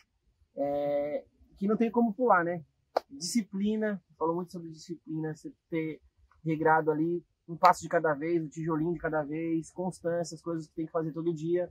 é, 0.56 1.24
que 1.56 1.66
não 1.66 1.76
tem 1.76 1.90
como 1.90 2.14
pular, 2.14 2.44
né? 2.44 2.64
Disciplina, 3.10 4.02
falou 4.18 4.34
muito 4.34 4.52
sobre 4.52 4.70
disciplina, 4.70 5.34
você 5.34 5.52
ter 5.70 6.00
regrado 6.44 6.90
ali 6.90 7.24
um 7.48 7.56
passo 7.56 7.82
de 7.82 7.88
cada 7.88 8.14
vez, 8.14 8.42
um 8.42 8.48
tijolinho 8.48 8.94
de 8.94 8.98
cada 8.98 9.22
vez, 9.22 9.70
constância, 9.70 10.34
as 10.34 10.42
coisas 10.42 10.66
que 10.66 10.74
tem 10.74 10.86
que 10.86 10.92
fazer 10.92 11.12
todo 11.12 11.34
dia. 11.34 11.70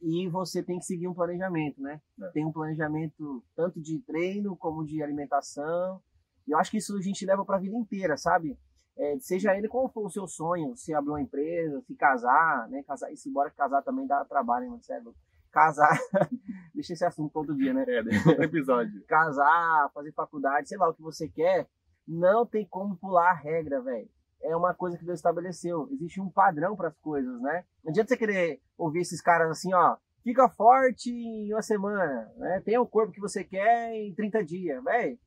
E 0.00 0.28
você 0.28 0.62
tem 0.62 0.78
que 0.78 0.84
seguir 0.84 1.06
um 1.06 1.14
planejamento, 1.14 1.80
né? 1.80 2.00
É. 2.20 2.28
Tem 2.30 2.44
um 2.44 2.52
planejamento 2.52 3.42
tanto 3.54 3.80
de 3.80 4.00
treino 4.00 4.56
como 4.56 4.84
de 4.84 5.02
alimentação. 5.02 6.02
E 6.46 6.52
eu 6.52 6.58
acho 6.58 6.70
que 6.70 6.78
isso 6.78 6.96
a 6.96 7.00
gente 7.00 7.24
leva 7.24 7.44
para 7.44 7.56
a 7.56 7.60
vida 7.60 7.76
inteira, 7.76 8.16
sabe? 8.16 8.58
É, 8.96 9.18
seja 9.20 9.56
ele 9.56 9.68
qual 9.68 9.88
for 9.88 10.06
o 10.06 10.10
seu 10.10 10.26
sonho, 10.26 10.76
se 10.76 10.94
abrir 10.94 11.10
uma 11.10 11.20
empresa, 11.20 11.80
se 11.82 11.94
casar, 11.94 12.68
né? 12.68 12.82
Casar, 12.82 13.10
e 13.12 13.16
se 13.16 13.28
embora 13.28 13.50
casar 13.50 13.82
também 13.82 14.06
dá 14.06 14.24
trabalho, 14.24 14.64
hein, 14.64 14.70
mano? 14.70 15.04
Louco. 15.04 15.18
Casar, 15.50 15.98
deixa 16.74 16.94
esse 16.94 17.04
assunto 17.04 17.32
todo 17.32 17.54
dia, 17.54 17.74
né? 17.74 17.84
É, 17.86 18.02
deixa 18.02 18.28
outro 18.28 18.44
episódio. 18.44 19.02
casar, 19.06 19.90
fazer 19.92 20.12
faculdade, 20.12 20.68
sei 20.68 20.78
lá 20.78 20.88
o 20.88 20.94
que 20.94 21.02
você 21.02 21.28
quer, 21.28 21.68
não 22.06 22.46
tem 22.46 22.66
como 22.66 22.96
pular 22.96 23.30
a 23.30 23.34
regra, 23.34 23.80
velho. 23.80 24.08
É 24.42 24.56
uma 24.56 24.74
coisa 24.74 24.98
que 24.98 25.04
Deus 25.04 25.18
estabeleceu. 25.18 25.88
Existe 25.92 26.20
um 26.20 26.28
padrão 26.28 26.74
para 26.74 26.88
as 26.88 26.98
coisas, 26.98 27.40
né? 27.40 27.64
Não 27.84 27.90
adianta 27.90 28.08
você 28.08 28.16
querer 28.16 28.60
ouvir 28.76 29.00
esses 29.00 29.20
caras 29.20 29.50
assim, 29.50 29.72
ó, 29.72 29.96
fica 30.24 30.48
forte 30.48 31.10
em 31.10 31.52
uma 31.52 31.62
semana, 31.62 32.32
né? 32.36 32.60
Tenha 32.64 32.80
o 32.80 32.86
corpo 32.86 33.12
que 33.12 33.20
você 33.20 33.44
quer 33.44 33.94
em 33.94 34.14
30 34.14 34.44
dias, 34.44 34.82
velho. 34.82 35.18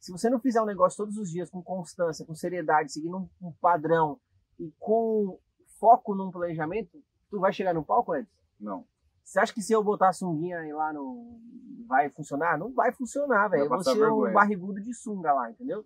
Se 0.00 0.12
você 0.12 0.30
não 0.30 0.38
fizer 0.38 0.62
um 0.62 0.66
negócio 0.66 0.96
todos 0.96 1.16
os 1.16 1.30
dias 1.30 1.50
com 1.50 1.62
constância, 1.62 2.24
com 2.24 2.34
seriedade, 2.34 2.92
seguindo 2.92 3.16
um, 3.16 3.28
um 3.48 3.52
padrão 3.52 4.18
e 4.58 4.72
com 4.78 5.38
foco 5.78 6.14
num 6.14 6.30
planejamento, 6.30 7.02
tu 7.30 7.40
vai 7.40 7.52
chegar 7.52 7.74
no 7.74 7.84
palco, 7.84 8.14
Edson? 8.14 8.30
Não. 8.60 8.84
Você 9.24 9.38
acha 9.38 9.52
que 9.52 9.60
se 9.60 9.72
eu 9.72 9.84
botar 9.84 10.08
a 10.08 10.12
sunguinha 10.12 10.58
aí 10.58 10.72
lá 10.72 10.92
no. 10.92 11.38
vai 11.86 12.08
funcionar? 12.08 12.56
Não 12.58 12.72
vai 12.72 12.92
funcionar, 12.92 13.48
velho. 13.48 13.64
Eu 13.64 13.68
vou 13.68 13.82
ser 13.82 13.94
vergonha. 13.94 14.32
barrigudo 14.32 14.80
de 14.80 14.94
sunga 14.94 15.32
lá, 15.32 15.50
entendeu? 15.50 15.84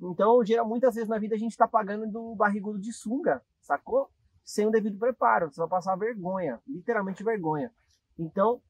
Então, 0.00 0.42
geral, 0.44 0.66
muitas 0.66 0.94
vezes 0.94 1.08
na 1.08 1.18
vida 1.18 1.34
a 1.34 1.38
gente 1.38 1.56
tá 1.56 1.68
pagando 1.68 2.10
do 2.10 2.34
barrigudo 2.34 2.78
de 2.80 2.92
sunga, 2.92 3.42
sacou? 3.60 4.08
Sem 4.42 4.66
o 4.66 4.70
devido 4.70 4.98
preparo. 4.98 5.52
Você 5.52 5.60
vai 5.60 5.68
passar 5.68 5.96
vergonha, 5.96 6.60
literalmente 6.66 7.22
vergonha. 7.22 7.70
Então, 8.18 8.62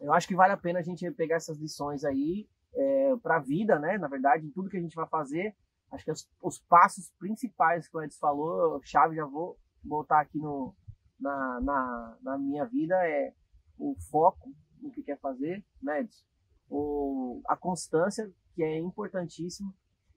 eu 0.00 0.12
acho 0.14 0.26
que 0.26 0.34
vale 0.34 0.52
a 0.52 0.56
pena 0.56 0.78
a 0.78 0.82
gente 0.82 1.10
pegar 1.10 1.36
essas 1.36 1.58
lições 1.58 2.02
aí 2.02 2.48
é, 2.76 3.16
pra 3.22 3.38
vida, 3.38 3.78
né? 3.78 3.98
Na 3.98 4.08
verdade, 4.08 4.46
em 4.46 4.50
tudo 4.50 4.68
que 4.68 4.76
a 4.76 4.80
gente 4.80 4.96
vai 4.96 5.06
fazer. 5.08 5.54
Acho 5.92 6.04
que 6.04 6.10
os, 6.10 6.28
os 6.42 6.58
passos 6.58 7.10
principais 7.18 7.88
que 7.88 7.96
o 7.96 8.02
Edson 8.02 8.18
falou, 8.18 8.80
chave, 8.82 9.16
já 9.16 9.24
vou 9.24 9.56
botar 9.82 10.20
aqui 10.20 10.38
no, 10.38 10.74
na, 11.20 11.60
na, 11.60 12.18
na 12.22 12.38
minha 12.38 12.64
vida 12.64 12.94
é 13.06 13.32
o 13.78 13.94
foco 14.10 14.52
no 14.80 14.90
que 14.90 15.02
quer 15.02 15.18
fazer, 15.18 15.64
né, 15.82 16.00
Edson? 16.00 16.24
o, 16.68 17.40
a 17.46 17.56
constância, 17.56 18.30
que 18.54 18.62
é 18.62 18.78
importantíssima, 18.78 19.72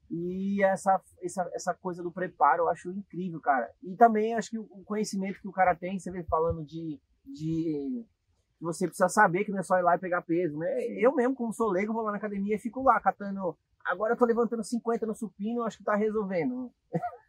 e 0.09 0.63
essa, 0.63 1.01
essa, 1.21 1.49
essa 1.53 1.73
coisa 1.73 2.01
do 2.01 2.11
preparo 2.11 2.63
eu 2.63 2.69
acho 2.69 2.91
incrível, 2.91 3.41
cara. 3.41 3.69
E 3.83 3.95
também 3.95 4.33
acho 4.33 4.49
que 4.49 4.57
o 4.57 4.83
conhecimento 4.85 5.41
que 5.41 5.47
o 5.47 5.51
cara 5.51 5.75
tem, 5.75 5.99
você 5.99 6.09
vê 6.09 6.23
falando 6.23 6.63
de, 6.65 6.99
de 7.25 8.05
você 8.59 8.87
precisa 8.87 9.09
saber 9.09 9.43
que 9.43 9.51
não 9.51 9.59
é 9.59 9.63
só 9.63 9.77
ir 9.77 9.83
lá 9.83 9.95
e 9.95 9.99
pegar 9.99 10.21
peso, 10.21 10.57
né? 10.57 10.85
Eu 10.99 11.13
mesmo, 11.15 11.35
como 11.35 11.53
sou 11.53 11.69
leigo, 11.69 11.93
vou 11.93 12.01
lá 12.03 12.11
na 12.11 12.17
academia 12.17 12.55
e 12.55 12.59
fico 12.59 12.83
lá 12.83 12.99
catando. 12.99 13.55
Agora 13.85 14.13
eu 14.13 14.17
tô 14.17 14.25
levantando 14.25 14.63
50 14.63 15.05
no 15.05 15.15
supino, 15.15 15.63
acho 15.63 15.77
que 15.77 15.83
tá 15.83 15.95
resolvendo. 15.95 16.71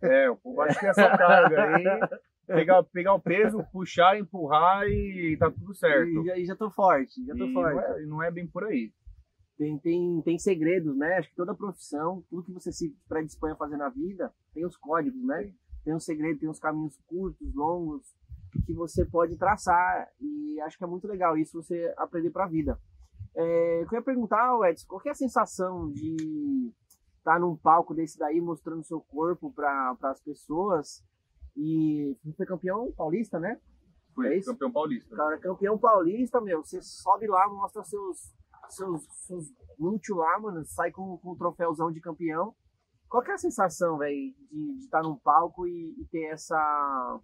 É, 0.02 0.28
eu 0.28 0.62
acho 0.62 0.78
que 0.78 0.86
é 0.86 0.90
essa 0.90 1.16
carga 1.16 1.76
aí. 1.76 1.84
Pegar, 2.46 2.82
pegar 2.84 3.14
o 3.14 3.20
peso, 3.20 3.62
puxar, 3.70 4.18
empurrar 4.18 4.86
e 4.88 5.36
tá 5.38 5.50
tudo 5.50 5.74
certo. 5.74 6.08
E 6.08 6.24
já, 6.24 6.44
já 6.44 6.56
tô 6.56 6.70
forte, 6.70 7.24
já 7.26 7.34
tô 7.34 7.44
e 7.44 7.52
forte. 7.52 7.76
Não 7.76 7.82
é, 7.82 8.06
não 8.06 8.22
é 8.22 8.30
bem 8.30 8.46
por 8.46 8.64
aí. 8.64 8.90
Tem, 9.58 9.76
tem, 9.78 10.22
tem 10.22 10.38
segredos, 10.38 10.96
né? 10.96 11.18
Acho 11.18 11.28
que 11.28 11.36
toda 11.36 11.54
profissão, 11.54 12.24
tudo 12.30 12.44
que 12.44 12.52
você 12.52 12.72
se 12.72 12.96
predispõe 13.08 13.50
a 13.50 13.56
fazer 13.56 13.76
na 13.76 13.88
vida, 13.88 14.32
tem 14.54 14.64
os 14.64 14.76
códigos, 14.76 15.22
né? 15.24 15.52
Tem 15.84 15.94
um 15.94 16.00
segredo, 16.00 16.38
tem 16.38 16.48
uns 16.48 16.60
caminhos 16.60 16.96
curtos, 17.06 17.54
longos, 17.54 18.14
que 18.64 18.72
você 18.72 19.04
pode 19.04 19.36
traçar. 19.36 20.08
E 20.20 20.60
acho 20.62 20.76
que 20.76 20.84
é 20.84 20.86
muito 20.86 21.06
legal 21.06 21.36
isso 21.36 21.62
você 21.62 21.92
aprender 21.96 22.30
para 22.30 22.44
a 22.44 22.48
vida. 22.48 22.78
É, 23.34 23.82
eu 23.82 23.88
queria 23.88 24.02
perguntar, 24.02 24.58
Edson, 24.68 24.86
qual 24.88 25.02
é 25.06 25.10
a 25.10 25.14
sensação 25.14 25.90
de 25.90 26.72
estar 27.18 27.34
tá 27.34 27.38
num 27.38 27.56
palco 27.56 27.94
desse 27.94 28.18
daí, 28.18 28.40
mostrando 28.40 28.84
seu 28.84 29.00
corpo 29.00 29.52
para 29.52 29.96
as 30.02 30.20
pessoas? 30.20 31.04
E 31.56 32.16
você 32.22 32.32
foi 32.36 32.46
campeão 32.46 32.92
paulista, 32.92 33.38
né? 33.38 33.60
Foi 34.14 34.36
é 34.36 34.42
campeão 34.42 34.72
paulista. 34.72 35.14
Cara, 35.14 35.38
campeão 35.38 35.78
paulista, 35.78 36.40
meu, 36.40 36.64
você 36.64 36.80
sobe 36.82 37.26
lá, 37.26 37.48
mostra 37.48 37.84
seus 37.84 38.32
seus, 38.70 39.02
seus 39.26 39.52
glúteos 39.78 40.18
lá, 40.18 40.38
mano, 40.38 40.64
sai 40.64 40.90
com, 40.90 41.16
com 41.18 41.32
um 41.32 41.36
troféuzão 41.36 41.90
de 41.90 42.00
campeão. 42.00 42.54
Qual 43.08 43.22
é 43.24 43.32
a 43.32 43.38
sensação, 43.38 43.98
velho, 43.98 44.34
de 44.50 44.78
estar 44.84 45.00
tá 45.00 45.08
num 45.08 45.16
palco 45.16 45.66
e, 45.66 45.94
e, 45.98 46.04
ter 46.10 46.26
essa 46.26 47.20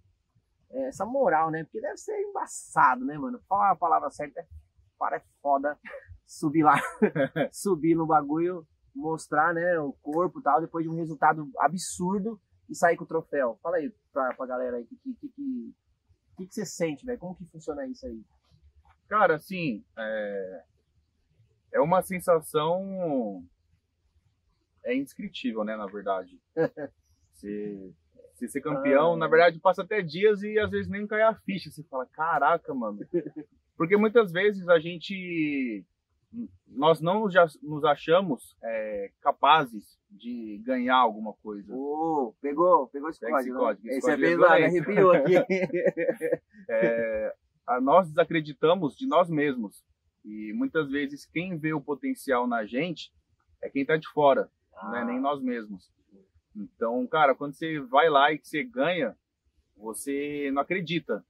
essa 0.82 1.04
moral, 1.04 1.50
né? 1.50 1.64
Porque 1.64 1.80
deve 1.80 1.96
ser 1.96 2.18
embaçado, 2.20 3.04
né, 3.04 3.16
mano? 3.16 3.40
Falar 3.48 3.72
a 3.72 3.76
palavra 3.76 4.10
certa, 4.10 4.46
para 4.98 5.16
é 5.16 5.22
foda 5.40 5.78
subir 6.26 6.62
lá, 6.62 6.80
subir 7.52 7.94
no 7.94 8.06
bagulho, 8.06 8.66
mostrar, 8.94 9.52
né, 9.52 9.78
o 9.78 9.92
corpo 9.94 10.40
e 10.40 10.42
tal, 10.42 10.60
depois 10.60 10.84
de 10.84 10.90
um 10.90 10.96
resultado 10.96 11.50
absurdo 11.58 12.40
e 12.68 12.74
sair 12.74 12.96
com 12.96 13.04
o 13.04 13.08
troféu. 13.08 13.58
Fala 13.62 13.76
aí 13.76 13.92
pra, 14.12 14.34
pra 14.34 14.46
galera 14.46 14.76
aí, 14.76 14.84
o 14.84 14.86
que, 14.86 14.96
que, 14.96 15.14
que, 15.14 15.28
que, 16.36 16.46
que 16.46 16.54
você 16.54 16.64
sente, 16.64 17.04
velho? 17.04 17.18
Como 17.18 17.34
que 17.34 17.44
funciona 17.46 17.86
isso 17.86 18.06
aí? 18.06 18.24
Cara, 19.08 19.36
assim, 19.36 19.84
é, 19.98 20.64
é 21.74 21.80
uma 21.80 22.02
sensação 22.02 23.44
é 24.84 24.94
indescritível, 24.94 25.64
né, 25.64 25.76
na 25.76 25.86
verdade. 25.86 26.40
se, 27.32 27.94
se 28.34 28.48
ser 28.48 28.60
campeão, 28.60 29.14
ah, 29.14 29.16
na 29.16 29.28
verdade, 29.28 29.58
passa 29.60 29.82
até 29.82 30.02
dias 30.02 30.42
e 30.42 30.58
às 30.58 30.70
vezes 30.70 30.88
nem 30.88 31.06
cai 31.06 31.22
a 31.22 31.34
ficha. 31.34 31.70
Você 31.70 31.82
fala, 31.84 32.06
caraca, 32.06 32.74
mano. 32.74 32.98
Porque 33.76 33.96
muitas 33.96 34.32
vezes 34.32 34.68
a 34.68 34.78
gente. 34.78 35.84
Nós 36.66 37.00
não 37.00 37.30
já 37.30 37.46
nos 37.62 37.84
achamos 37.84 38.56
é, 38.60 39.10
capazes 39.20 39.96
de 40.10 40.60
ganhar 40.64 40.96
alguma 40.96 41.32
coisa. 41.34 41.72
Oh, 41.72 42.34
pegou, 42.40 42.88
pegou 42.88 43.08
esse 43.08 43.20
código. 43.20 43.38
Esse, 43.38 43.50
né? 43.50 43.56
código, 43.56 43.88
esse, 43.88 43.98
esse 43.98 44.10
é 44.10 44.16
pesado, 44.16 44.52
arrepiou 44.52 45.12
aqui. 45.12 45.34
é, 46.68 47.34
nós 47.80 48.08
desacreditamos 48.08 48.96
de 48.96 49.06
nós 49.06 49.28
mesmos. 49.28 49.84
E 50.24 50.52
muitas 50.54 50.90
vezes 50.90 51.24
quem 51.26 51.56
vê 51.56 51.72
o 51.72 51.80
potencial 51.80 52.48
na 52.48 52.64
gente 52.64 53.12
é 53.62 53.68
quem 53.68 53.82
está 53.82 53.96
de 53.96 54.08
fora, 54.08 54.50
ah. 54.74 54.88
não 54.88 54.96
é 54.96 55.04
nem 55.04 55.20
nós 55.20 55.40
mesmos. 55.40 55.88
Então, 56.54 57.06
cara, 57.06 57.34
quando 57.34 57.54
você 57.54 57.80
vai 57.80 58.08
lá 58.08 58.32
e 58.32 58.38
você 58.42 58.62
ganha, 58.62 59.16
você 59.76 60.50
não 60.52 60.62
acredita. 60.62 61.24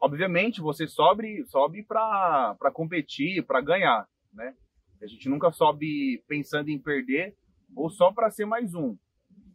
Obviamente, 0.00 0.60
você 0.60 0.86
sobe, 0.86 1.44
sobe 1.46 1.82
para 1.82 2.70
competir, 2.72 3.42
para 3.44 3.60
ganhar, 3.60 4.08
né? 4.32 4.54
A 5.02 5.06
gente 5.06 5.28
nunca 5.28 5.50
sobe 5.50 6.22
pensando 6.28 6.68
em 6.68 6.78
perder 6.78 7.36
ou 7.74 7.90
só 7.90 8.12
para 8.12 8.30
ser 8.30 8.44
mais 8.44 8.74
um. 8.74 8.96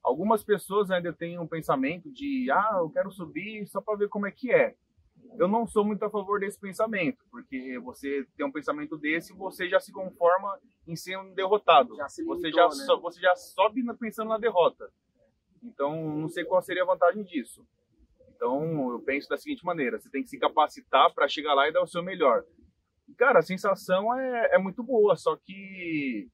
Algumas 0.04 0.44
pessoas 0.44 0.92
ainda 0.92 1.14
têm 1.14 1.40
um 1.40 1.48
pensamento 1.48 2.12
de, 2.12 2.50
ah, 2.52 2.78
eu 2.80 2.90
quero 2.90 3.12
subir 3.12 3.66
só 3.68 3.82
para 3.82 3.98
ver 3.98 4.10
como 4.10 4.28
é 4.28 4.32
que 4.32 4.52
é 4.52 4.76
eu 5.38 5.48
não 5.48 5.68
sou 5.68 5.86
muito 5.86 6.04
a 6.04 6.10
favor 6.10 6.40
desse 6.40 6.60
pensamento, 6.60 7.24
porque 7.30 7.80
você 7.80 8.26
tem 8.36 8.46
um 8.46 8.52
pensamento 8.52 8.98
desse, 8.98 9.34
você 9.34 9.70
já 9.70 9.80
se 9.80 9.92
conforma 9.92 10.60
em 10.88 10.96
ser 10.96 11.18
um 11.18 11.34
derrotado. 11.34 11.96
Já 11.96 12.10
limitou, 12.22 12.36
você, 12.36 12.52
já 12.52 12.64
né? 12.64 12.72
so, 12.72 13.02
você 13.02 13.20
já 13.20 13.36
sobe 13.36 13.84
pensando 13.98 14.30
na 14.30 14.38
derrota. 14.38 14.92
Então, 15.64 16.18
não 16.18 16.30
sei 16.30 16.44
qual 16.46 16.62
seria 16.62 16.84
a 16.84 16.86
vantagem 16.86 17.24
disso. 17.24 17.66
Então, 18.36 18.92
eu 18.92 19.00
penso 19.02 19.28
da 19.30 19.38
seguinte 19.38 19.66
maneira: 19.66 20.00
você 20.00 20.10
tem 20.10 20.24
que 20.24 20.30
se 20.30 20.40
capacitar 20.40 21.14
para 21.14 21.28
chegar 21.28 21.54
lá 21.54 21.68
e 21.68 21.74
dar 21.74 21.82
o 21.82 21.88
seu 21.88 22.02
melhor. 22.02 22.44
cara, 23.18 23.40
a 23.40 23.44
sensação 23.44 24.14
é, 24.18 24.56
é 24.56 24.58
muito 24.58 24.84
boa, 24.84 25.16
só 25.16 25.36
que 25.36 26.30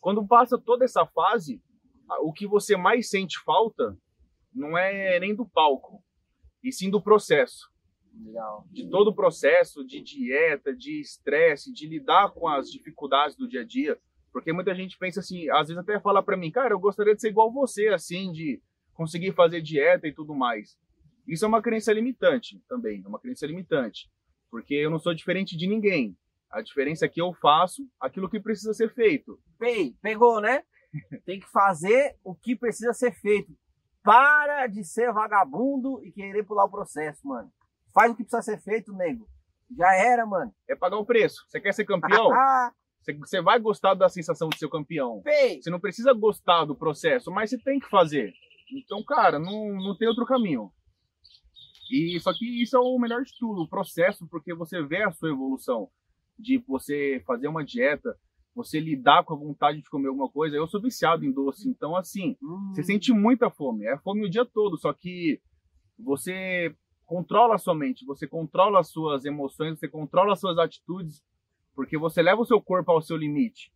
quando 0.00 0.26
passa 0.26 0.56
toda 0.56 0.84
essa 0.84 1.04
fase, 1.06 1.60
o 2.20 2.32
que 2.32 2.46
você 2.46 2.76
mais 2.76 3.10
sente 3.10 3.38
falta 3.44 3.96
não 4.54 4.78
é 4.78 5.18
nem 5.20 5.34
do 5.34 5.46
palco, 5.46 6.02
e 6.62 6.72
sim 6.72 6.90
do 6.90 7.02
processo. 7.02 7.68
Legal. 8.24 8.66
De 8.70 8.88
todo 8.88 9.08
o 9.08 9.14
processo 9.14 9.84
de 9.84 10.00
dieta, 10.00 10.74
de 10.74 11.00
estresse, 11.00 11.72
de 11.72 11.86
lidar 11.86 12.32
com 12.32 12.48
as 12.48 12.70
dificuldades 12.70 13.36
do 13.36 13.48
dia 13.48 13.62
a 13.62 13.64
dia. 13.64 13.98
Porque 14.32 14.52
muita 14.52 14.74
gente 14.74 14.98
pensa 14.98 15.20
assim, 15.20 15.48
às 15.50 15.68
vezes 15.68 15.78
até 15.78 15.98
fala 16.00 16.22
para 16.22 16.36
mim, 16.36 16.50
cara, 16.50 16.74
eu 16.74 16.78
gostaria 16.78 17.14
de 17.14 17.20
ser 17.20 17.28
igual 17.28 17.52
você, 17.52 17.88
assim, 17.88 18.30
de 18.32 18.60
conseguir 18.92 19.32
fazer 19.32 19.62
dieta 19.62 20.06
e 20.06 20.12
tudo 20.12 20.34
mais. 20.34 20.76
Isso 21.26 21.44
é 21.44 21.48
uma 21.48 21.62
crença 21.62 21.92
limitante 21.92 22.62
também, 22.68 23.02
é 23.04 23.08
uma 23.08 23.20
crença 23.20 23.46
limitante. 23.46 24.10
Porque 24.50 24.74
eu 24.74 24.90
não 24.90 24.98
sou 24.98 25.14
diferente 25.14 25.56
de 25.56 25.66
ninguém. 25.66 26.16
A 26.50 26.62
diferença 26.62 27.04
é 27.04 27.08
que 27.08 27.20
eu 27.20 27.32
faço 27.34 27.86
aquilo 28.00 28.28
que 28.28 28.40
precisa 28.40 28.72
ser 28.72 28.92
feito. 28.94 29.38
Pei, 29.58 29.94
pegou, 30.00 30.40
né? 30.40 30.62
Tem 31.26 31.38
que 31.38 31.48
fazer 31.48 32.16
o 32.24 32.34
que 32.34 32.56
precisa 32.56 32.92
ser 32.94 33.12
feito. 33.12 33.52
Para 34.02 34.66
de 34.66 34.82
ser 34.84 35.12
vagabundo 35.12 36.02
e 36.02 36.10
querer 36.10 36.44
pular 36.44 36.64
o 36.64 36.70
processo, 36.70 37.26
mano. 37.28 37.52
Faz 37.98 38.12
o 38.12 38.14
que 38.14 38.22
precisa 38.22 38.42
ser 38.42 38.60
feito, 38.62 38.92
nego. 38.92 39.26
Já 39.76 39.92
era, 39.92 40.24
mano. 40.24 40.54
É 40.68 40.76
pagar 40.76 41.00
um 41.00 41.04
preço. 41.04 41.44
Você 41.48 41.60
quer 41.60 41.72
ser 41.74 41.84
campeão? 41.84 42.30
você 43.18 43.40
vai 43.40 43.58
gostar 43.58 43.94
da 43.94 44.08
sensação 44.08 44.48
de 44.48 44.56
ser 44.56 44.68
campeão. 44.68 45.20
Você 45.60 45.68
não 45.68 45.80
precisa 45.80 46.12
gostar 46.12 46.64
do 46.64 46.76
processo, 46.76 47.28
mas 47.32 47.50
você 47.50 47.58
tem 47.58 47.80
que 47.80 47.88
fazer. 47.88 48.32
Então, 48.72 49.02
cara, 49.02 49.40
não, 49.40 49.74
não 49.74 49.96
tem 49.96 50.06
outro 50.06 50.24
caminho. 50.26 50.70
E 51.90 52.20
só 52.20 52.32
que 52.32 52.62
isso 52.62 52.76
é 52.76 52.80
o 52.80 52.98
melhor 53.00 53.24
de 53.24 53.32
tudo, 53.36 53.62
o 53.62 53.68
processo, 53.68 54.28
porque 54.28 54.54
você 54.54 54.80
vê 54.80 55.02
a 55.02 55.10
sua 55.10 55.30
evolução 55.30 55.88
de 56.38 56.58
você 56.68 57.20
fazer 57.26 57.48
uma 57.48 57.64
dieta, 57.64 58.14
você 58.54 58.78
lidar 58.78 59.24
com 59.24 59.34
a 59.34 59.38
vontade 59.38 59.82
de 59.82 59.90
comer 59.90 60.06
alguma 60.06 60.30
coisa. 60.30 60.54
Eu 60.54 60.68
sou 60.68 60.80
viciado 60.80 61.24
em 61.24 61.32
doce, 61.32 61.68
então 61.68 61.96
assim, 61.96 62.36
hum. 62.40 62.72
você 62.72 62.84
sente 62.84 63.12
muita 63.12 63.50
fome. 63.50 63.86
É 63.86 63.98
fome 63.98 64.24
o 64.24 64.30
dia 64.30 64.44
todo, 64.44 64.78
só 64.78 64.92
que 64.92 65.40
você 65.98 66.72
controla 67.08 67.54
a 67.54 67.58
sua 67.58 67.74
mente, 67.74 68.04
você 68.04 68.26
controla 68.26 68.80
as 68.80 68.88
suas 68.88 69.24
emoções, 69.24 69.78
você 69.78 69.88
controla 69.88 70.34
as 70.34 70.40
suas 70.40 70.58
atitudes, 70.58 71.24
porque 71.74 71.96
você 71.96 72.20
leva 72.20 72.42
o 72.42 72.44
seu 72.44 72.60
corpo 72.60 72.92
ao 72.92 73.00
seu 73.00 73.16
limite. 73.16 73.72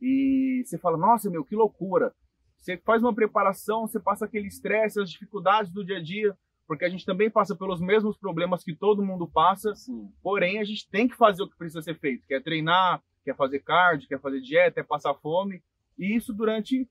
E 0.00 0.62
você 0.64 0.78
fala, 0.78 0.96
nossa, 0.96 1.28
meu, 1.28 1.44
que 1.44 1.56
loucura. 1.56 2.14
Você 2.56 2.76
faz 2.76 3.02
uma 3.02 3.12
preparação, 3.12 3.88
você 3.88 3.98
passa 3.98 4.26
aquele 4.26 4.46
estresse, 4.46 5.00
as 5.00 5.10
dificuldades 5.10 5.72
do 5.72 5.84
dia 5.84 5.96
a 5.96 6.02
dia, 6.02 6.38
porque 6.68 6.84
a 6.84 6.88
gente 6.88 7.04
também 7.04 7.28
passa 7.28 7.56
pelos 7.56 7.80
mesmos 7.80 8.16
problemas 8.16 8.62
que 8.62 8.74
todo 8.74 9.04
mundo 9.04 9.26
passa, 9.26 9.74
Sim. 9.74 10.08
porém 10.22 10.60
a 10.60 10.64
gente 10.64 10.88
tem 10.88 11.08
que 11.08 11.16
fazer 11.16 11.42
o 11.42 11.48
que 11.48 11.58
precisa 11.58 11.82
ser 11.82 11.98
feito, 11.98 12.26
que 12.28 12.34
é 12.34 12.40
treinar, 12.40 13.02
quer 13.24 13.34
fazer 13.34 13.58
cardio, 13.58 14.06
quer 14.06 14.20
fazer 14.20 14.40
dieta, 14.40 14.78
é 14.78 14.84
passar 14.84 15.14
fome, 15.14 15.62
e 15.98 16.14
isso 16.14 16.32
durante 16.32 16.88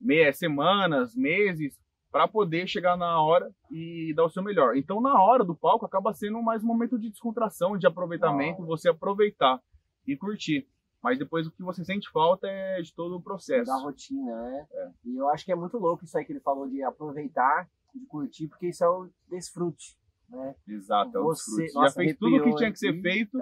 meia, 0.00 0.32
semanas, 0.32 1.14
meses, 1.14 1.78
para 2.18 2.26
poder 2.26 2.66
chegar 2.66 2.96
na 2.96 3.22
hora 3.22 3.48
e 3.70 4.12
dar 4.12 4.24
o 4.24 4.28
seu 4.28 4.42
melhor. 4.42 4.76
Então, 4.76 5.00
na 5.00 5.22
hora 5.22 5.44
do 5.44 5.54
palco, 5.54 5.86
acaba 5.86 6.12
sendo 6.12 6.42
mais 6.42 6.64
um 6.64 6.66
momento 6.66 6.98
de 6.98 7.08
descontração, 7.08 7.78
de 7.78 7.86
aproveitamento, 7.86 8.66
você 8.66 8.88
aproveitar 8.88 9.62
e 10.04 10.16
curtir. 10.16 10.66
Mas 11.00 11.16
depois 11.16 11.46
o 11.46 11.52
que 11.52 11.62
você 11.62 11.84
sente 11.84 12.10
falta 12.10 12.48
é 12.48 12.82
de 12.82 12.92
todo 12.92 13.14
o 13.14 13.22
processo. 13.22 13.70
Da 13.70 13.76
rotina, 13.76 14.34
né? 14.34 14.66
É. 14.68 14.90
E 15.04 15.16
eu 15.16 15.28
acho 15.28 15.44
que 15.44 15.52
é 15.52 15.54
muito 15.54 15.78
louco 15.78 16.04
isso 16.04 16.18
aí 16.18 16.24
que 16.24 16.32
ele 16.32 16.40
falou 16.40 16.68
de 16.68 16.82
aproveitar, 16.82 17.68
de 17.94 18.04
curtir, 18.06 18.48
porque 18.48 18.70
isso 18.70 18.82
é 18.82 18.88
o 18.88 19.08
desfrute, 19.30 19.96
né? 20.28 20.56
Exato, 20.66 21.16
é 21.16 21.20
o 21.20 21.22
você, 21.22 21.44
desfrute. 21.44 21.74
Nossa, 21.74 21.88
Já 21.88 21.94
fez 21.94 22.16
tudo 22.16 22.34
o 22.34 22.42
que 22.42 22.56
tinha 22.56 22.72
que 22.72 22.78
ser 22.80 23.00
feito, 23.00 23.38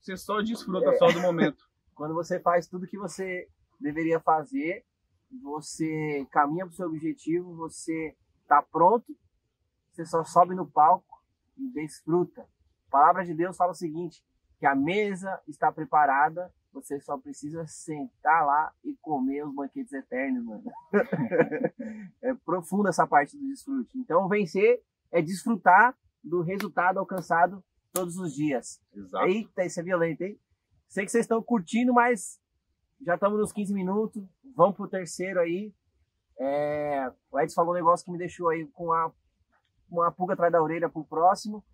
você 0.00 0.16
só 0.16 0.40
desfruta 0.40 0.90
é. 0.90 0.98
só 0.98 1.10
do 1.10 1.18
momento. 1.18 1.64
Quando 1.96 2.14
você 2.14 2.38
faz 2.38 2.68
tudo 2.68 2.86
que 2.86 2.96
você 2.96 3.48
deveria 3.80 4.20
fazer, 4.20 4.84
você 5.42 6.26
caminha 6.30 6.64
para 6.64 6.72
o 6.72 6.76
seu 6.76 6.86
objetivo, 6.86 7.54
você 7.56 8.16
está 8.42 8.62
pronto, 8.62 9.16
você 9.92 10.04
só 10.04 10.24
sobe 10.24 10.54
no 10.54 10.66
palco 10.66 11.22
e 11.56 11.68
desfruta. 11.70 12.42
A 12.42 12.90
palavra 12.90 13.24
de 13.24 13.34
Deus 13.34 13.56
fala 13.56 13.72
o 13.72 13.74
seguinte, 13.74 14.24
que 14.58 14.66
a 14.66 14.74
mesa 14.74 15.40
está 15.46 15.70
preparada 15.70 16.52
você 16.72 17.00
só 17.00 17.18
precisa 17.18 17.66
sentar 17.66 18.46
lá 18.46 18.72
e 18.84 18.94
comer 19.00 19.44
os 19.44 19.54
banquetes 19.54 19.92
eternos, 19.92 20.44
mano. 20.44 20.62
é 22.22 22.34
profunda 22.44 22.90
essa 22.90 23.06
parte 23.06 23.36
do 23.36 23.46
desfrute. 23.46 23.98
Então, 23.98 24.28
vencer 24.28 24.82
é 25.10 25.20
desfrutar 25.20 25.96
do 26.22 26.42
resultado 26.42 26.98
alcançado 26.98 27.62
todos 27.92 28.16
os 28.16 28.32
dias. 28.32 28.80
Exato. 28.94 29.26
Eita, 29.26 29.64
isso 29.64 29.80
é 29.80 29.82
violento, 29.82 30.22
hein? 30.22 30.38
Sei 30.88 31.04
que 31.04 31.10
vocês 31.10 31.24
estão 31.24 31.42
curtindo, 31.42 31.92
mas 31.92 32.40
já 33.00 33.14
estamos 33.14 33.38
nos 33.38 33.52
15 33.52 33.74
minutos. 33.74 34.22
Vamos 34.54 34.76
pro 34.76 34.88
terceiro 34.88 35.40
aí. 35.40 35.72
É... 36.38 37.10
O 37.30 37.40
Edson 37.40 37.54
falou 37.54 37.72
um 37.72 37.76
negócio 37.76 38.04
que 38.04 38.12
me 38.12 38.18
deixou 38.18 38.48
aí 38.48 38.66
com 38.68 38.92
a... 38.92 39.12
uma 39.90 40.10
pulga 40.10 40.34
atrás 40.34 40.52
da 40.52 40.62
orelha 40.62 40.88
pro 40.88 41.04
próximo. 41.04 41.64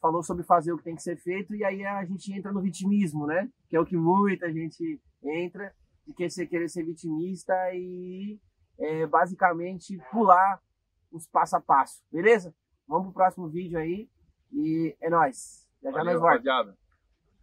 Falou 0.00 0.22
sobre 0.22 0.42
fazer 0.42 0.72
o 0.72 0.78
que 0.78 0.84
tem 0.84 0.96
que 0.96 1.02
ser 1.02 1.16
feito, 1.16 1.54
e 1.54 1.64
aí 1.64 1.84
a 1.84 2.04
gente 2.04 2.32
entra 2.32 2.50
no 2.50 2.60
vitimismo, 2.60 3.24
né? 3.24 3.48
Que 3.68 3.76
é 3.76 3.80
o 3.80 3.86
que 3.86 3.96
muita 3.96 4.52
gente 4.52 5.00
entra, 5.22 5.72
de 6.04 6.12
que 6.12 6.28
você 6.28 6.44
querer 6.44 6.68
ser 6.68 6.84
vitimista 6.84 7.54
e 7.72 8.40
é, 8.80 9.06
basicamente 9.06 9.96
pular 10.10 10.60
os 11.12 11.28
passo 11.28 11.56
a 11.56 11.60
passo, 11.60 12.02
beleza? 12.10 12.52
Vamos 12.88 13.04
pro 13.04 13.14
próximo 13.14 13.48
vídeo 13.48 13.78
aí. 13.78 14.08
E 14.52 14.96
é 15.00 15.08
nóis. 15.08 15.68
Já 15.82 15.90
já 15.90 15.98
Valeu, 15.98 16.20
nós. 16.20 16.81